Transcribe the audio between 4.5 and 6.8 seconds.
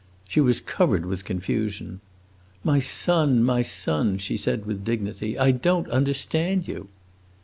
with dignity, "I don't understand